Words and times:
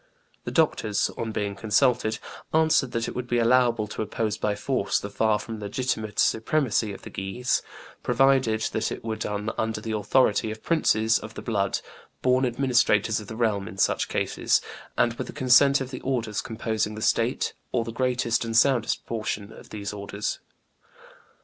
The 0.45 0.51
doctors, 0.51 1.11
on 1.15 1.31
being 1.31 1.53
consulted, 1.53 2.17
answered 2.55 2.91
that 2.93 3.07
it 3.07 3.13
would 3.15 3.27
be 3.27 3.37
allowable 3.37 3.85
to 3.89 4.01
oppose 4.01 4.35
by 4.35 4.55
force 4.55 4.99
the 4.99 5.11
far 5.11 5.37
from 5.37 5.59
legitimate 5.59 6.17
supremacy 6.17 6.91
of 6.91 7.03
the 7.03 7.11
Guises, 7.11 7.61
provided 8.01 8.61
that 8.71 8.91
it 8.91 9.03
were 9.03 9.15
done 9.15 9.51
under 9.59 9.79
the 9.79 9.91
authority 9.91 10.49
of 10.49 10.63
princes 10.63 11.19
of 11.19 11.35
the 11.35 11.43
blood, 11.43 11.81
born 12.23 12.47
administrators 12.47 13.19
of 13.19 13.27
the 13.27 13.35
realm 13.35 13.67
in 13.67 13.77
such 13.77 14.09
cases, 14.09 14.59
and 14.97 15.13
with 15.19 15.27
the 15.27 15.33
consent 15.33 15.81
of 15.81 15.91
the 15.91 16.01
orders 16.01 16.41
composing 16.41 16.95
the 16.95 17.01
state, 17.03 17.53
or 17.71 17.85
the 17.85 17.91
greatest 17.93 18.43
and 18.43 18.57
soundest 18.57 19.05
portion 19.05 19.53
of 19.53 19.69
those 19.69 19.93
orders. 19.93 20.39